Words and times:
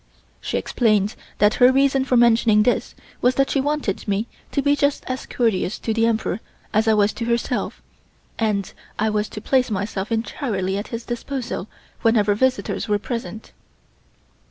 She 0.39 0.57
explained 0.57 1.13
that 1.37 1.53
her 1.61 1.71
reason 1.71 2.05
for 2.05 2.17
mentioning 2.17 2.63
this 2.63 2.95
was 3.21 3.35
that 3.35 3.51
she 3.51 3.61
wanted 3.61 4.07
me 4.07 4.25
to 4.51 4.63
be 4.63 4.75
just 4.75 5.03
as 5.05 5.27
courteous 5.27 5.77
to 5.77 5.93
the 5.93 6.07
Emperor 6.07 6.39
as 6.73 6.87
I 6.87 6.95
was 6.95 7.13
to 7.13 7.25
herself, 7.25 7.83
and 8.39 8.73
I 8.97 9.11
was 9.11 9.29
to 9.29 9.39
place 9.41 9.69
myself 9.69 10.11
entirely 10.11 10.75
at 10.75 10.87
his 10.87 11.05
disposal 11.05 11.67
whenever 12.01 12.33
visitors 12.33 12.87
were 12.89 12.97
present. 12.97 13.51